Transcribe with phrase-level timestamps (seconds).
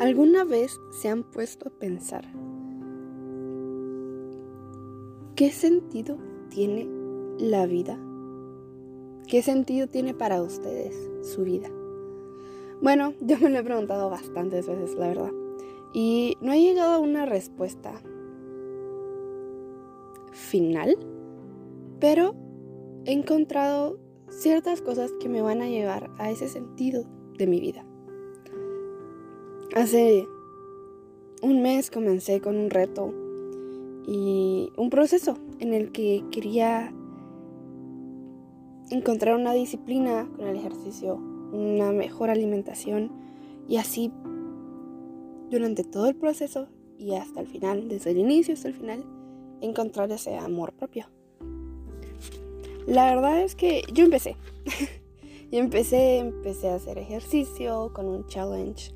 [0.00, 2.24] ¿Alguna vez se han puesto a pensar
[5.36, 6.16] qué sentido
[6.48, 6.88] tiene
[7.38, 7.98] la vida?
[9.26, 11.68] ¿Qué sentido tiene para ustedes su vida?
[12.80, 15.32] Bueno, yo me lo he preguntado bastantes veces, la verdad.
[15.92, 17.92] Y no he llegado a una respuesta
[20.32, 20.96] final,
[21.98, 22.34] pero
[23.04, 23.98] he encontrado
[24.30, 27.04] ciertas cosas que me van a llevar a ese sentido
[27.36, 27.84] de mi vida.
[29.74, 30.26] Hace
[31.42, 33.14] un mes comencé con un reto
[34.04, 36.92] y un proceso en el que quería
[38.90, 41.14] encontrar una disciplina con el ejercicio,
[41.52, 43.12] una mejor alimentación
[43.68, 44.10] y así
[45.50, 46.66] durante todo el proceso
[46.98, 49.04] y hasta el final, desde el inicio hasta el final,
[49.60, 51.06] encontrar ese amor propio.
[52.88, 54.36] La verdad es que yo empecé.
[55.52, 58.92] yo empecé, empecé a hacer ejercicio con un challenge.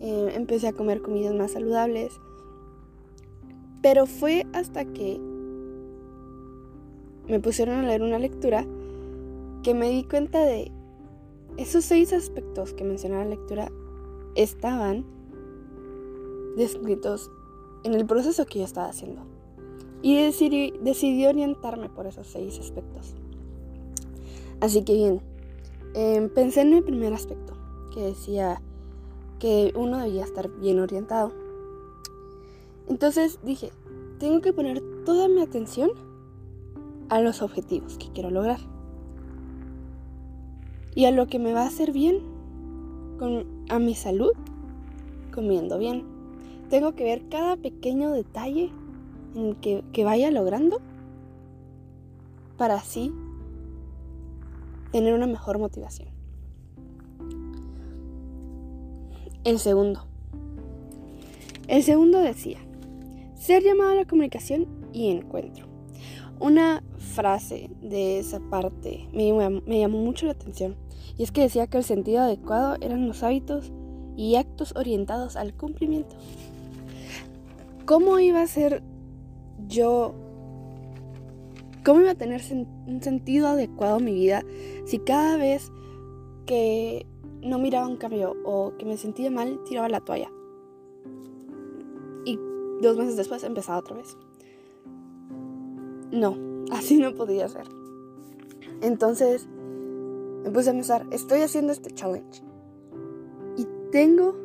[0.00, 2.20] Eh, empecé a comer comidas más saludables.
[3.82, 5.20] Pero fue hasta que
[7.28, 8.64] me pusieron a leer una lectura
[9.62, 10.70] que me di cuenta de
[11.56, 13.70] esos seis aspectos que mencionaba la lectura
[14.34, 15.04] estaban
[16.56, 17.30] descritos
[17.84, 19.22] en el proceso que yo estaba haciendo.
[20.02, 23.14] Y decidí, decidí orientarme por esos seis aspectos.
[24.60, 25.20] Así que bien,
[25.94, 27.54] em, pensé en el primer aspecto,
[27.92, 28.60] que decía
[29.38, 31.32] que uno debía estar bien orientado.
[32.88, 33.70] Entonces dije,
[34.18, 35.90] tengo que poner toda mi atención
[37.08, 38.60] a los objetivos que quiero lograr.
[40.94, 42.20] Y a lo que me va a hacer bien
[43.18, 44.32] con, a mi salud
[45.32, 46.04] comiendo bien.
[46.70, 48.72] Tengo que ver cada pequeño detalle
[49.34, 50.80] en que, que vaya logrando
[52.56, 53.12] para así
[54.90, 56.17] tener una mejor motivación.
[59.44, 60.04] El segundo.
[61.68, 62.58] El segundo decía,
[63.34, 65.66] ser llamado a la comunicación y encuentro.
[66.40, 69.28] Una frase de esa parte me,
[69.78, 70.76] llamó mucho la atención
[71.16, 73.72] y es que decía que el sentido adecuado eran los hábitos
[74.16, 76.16] y actos orientados al cumplimiento.
[77.86, 78.82] ¿Cómo iba a ser
[79.66, 80.14] yo
[81.84, 82.42] ¿Cómo iba a tener
[82.86, 84.44] un sentido adecuado mi vida
[84.84, 85.72] si cada vez
[86.44, 87.06] que
[87.42, 90.30] no miraba un cambio o que me sentía mal, tiraba la toalla?
[92.24, 92.38] Y
[92.82, 94.16] dos meses después empezaba otra vez.
[96.10, 96.36] No,
[96.72, 97.66] así no podía ser.
[98.80, 99.48] Entonces
[100.44, 102.42] me puse a pensar, estoy haciendo este challenge.
[103.56, 104.36] Y tengo,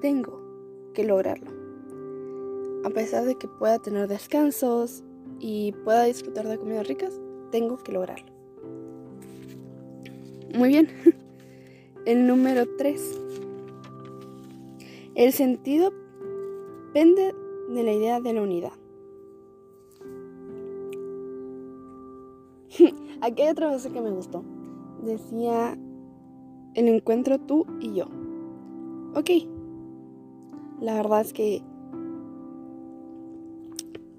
[0.00, 0.40] tengo
[0.94, 1.50] que lograrlo.
[2.84, 5.04] A pesar de que pueda tener descansos,
[5.40, 7.18] y pueda disfrutar de comidas ricas,
[7.50, 8.30] tengo que lograrlo.
[10.54, 10.88] Muy bien.
[12.06, 13.20] El número 3.
[15.14, 15.92] El sentido
[16.86, 17.34] depende
[17.68, 18.72] de la idea de la unidad.
[23.20, 24.42] Aquí hay otra cosa que me gustó.
[25.04, 25.76] Decía
[26.74, 28.06] el encuentro tú y yo.
[29.14, 29.30] Ok.
[30.80, 31.62] La verdad es que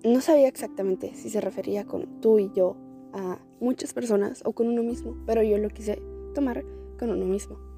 [0.04, 2.76] no sabía exactamente si se refería con tú y yo
[3.14, 6.00] a muchas personas o con uno mismo, pero yo lo quise
[6.36, 6.64] tomar
[7.00, 7.71] con uno mismo.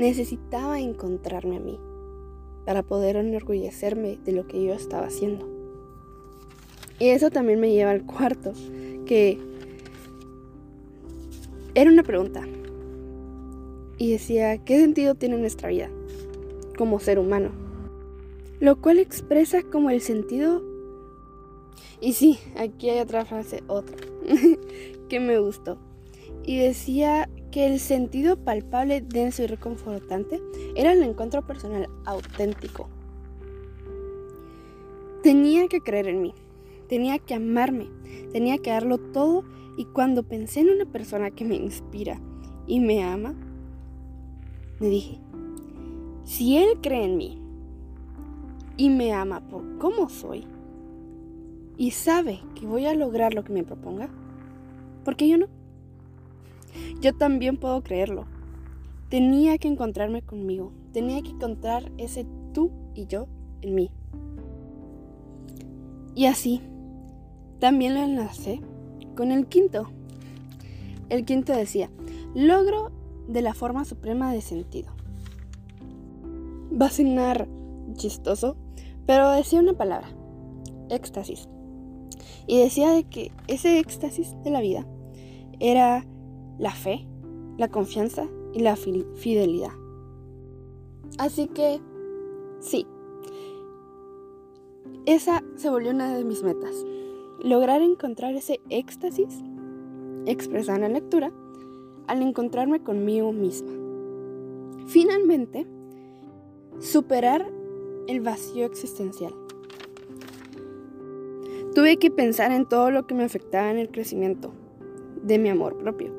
[0.00, 1.78] Necesitaba encontrarme a mí
[2.64, 5.46] para poder enorgullecerme de lo que yo estaba haciendo.
[6.98, 8.54] Y eso también me lleva al cuarto,
[9.04, 9.38] que
[11.74, 12.46] era una pregunta.
[13.98, 15.90] Y decía, ¿qué sentido tiene nuestra vida
[16.78, 17.50] como ser humano?
[18.58, 20.62] Lo cual expresa como el sentido
[22.00, 23.96] y sí, aquí hay otra frase, otra,
[25.10, 25.76] que me gustó.
[26.44, 30.40] Y decía que el sentido palpable, denso y reconfortante
[30.76, 32.88] era el encuentro personal auténtico.
[35.22, 36.34] Tenía que creer en mí,
[36.88, 37.88] tenía que amarme,
[38.32, 39.44] tenía que darlo todo
[39.76, 42.20] y cuando pensé en una persona que me inspira
[42.66, 43.34] y me ama,
[44.78, 45.18] me dije,
[46.24, 47.42] si él cree en mí
[48.76, 50.46] y me ama por cómo soy,
[51.76, 54.10] y sabe que voy a lograr lo que me proponga,
[55.02, 55.59] ¿por qué yo no?
[57.00, 58.26] Yo también puedo creerlo.
[59.08, 63.26] Tenía que encontrarme conmigo, tenía que encontrar ese tú y yo
[63.62, 63.90] en mí.
[66.14, 66.60] Y así,
[67.58, 68.60] también lo enlacé
[69.16, 69.90] con el quinto.
[71.08, 71.90] El quinto decía,
[72.34, 72.90] logro
[73.28, 74.90] de la forma suprema de sentido.
[76.70, 77.48] Va a sonar
[77.94, 78.56] chistoso,
[79.06, 80.08] pero decía una palabra,
[80.88, 81.48] éxtasis.
[82.46, 84.86] Y decía de que ese éxtasis de la vida
[85.60, 86.04] era
[86.60, 87.08] la fe,
[87.58, 89.72] la confianza y la fidelidad.
[91.18, 91.80] Así que
[92.60, 92.86] Sí,
[95.06, 96.84] esa se volvió una de mis metas.
[97.42, 99.42] Lograr encontrar ese éxtasis
[100.26, 101.32] expresado en la lectura
[102.06, 103.72] al encontrarme conmigo misma.
[104.88, 105.66] Finalmente,
[106.80, 107.50] superar
[108.08, 109.32] el vacío existencial.
[111.74, 114.52] Tuve que pensar en todo lo que me afectaba en el crecimiento
[115.22, 116.12] de mi amor propio,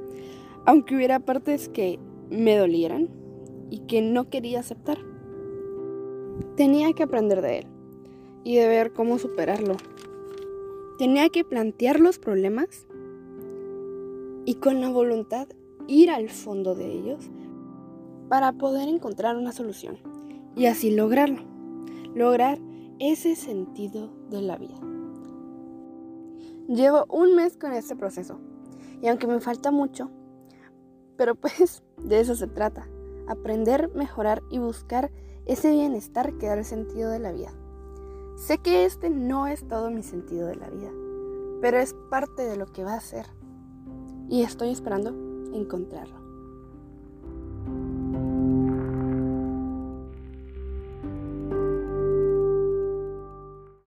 [0.66, 2.00] aunque hubiera partes que
[2.30, 3.10] me dolieran
[3.70, 4.98] y que no quería aceptar.
[6.56, 7.68] Tenía que aprender de él
[8.44, 9.78] y de ver cómo superarlo.
[10.98, 12.88] Tenía que plantear los problemas
[14.46, 15.48] y con la voluntad
[15.88, 17.30] ir al fondo de ellos
[18.30, 19.98] para poder encontrar una solución
[20.56, 21.42] y así lograrlo,
[22.16, 22.60] lograr
[23.00, 24.80] ese sentido de la vida.
[26.68, 28.40] Llevo un mes con este proceso
[29.02, 30.10] y aunque me falta mucho,
[31.22, 32.88] pero pues de eso se trata,
[33.28, 35.12] aprender, mejorar y buscar
[35.46, 37.54] ese bienestar que da el sentido de la vida.
[38.38, 40.90] Sé que este no es todo mi sentido de la vida,
[41.62, 43.28] pero es parte de lo que va a ser
[44.30, 45.12] y estoy esperando
[45.54, 46.21] encontrarlo.